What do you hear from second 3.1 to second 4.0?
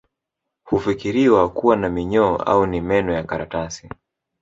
ya karatasi